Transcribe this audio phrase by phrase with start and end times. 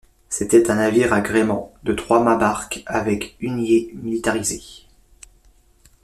[0.29, 4.63] C'était un navire à gréement de trois-mâts barque, avec huniers militarisés.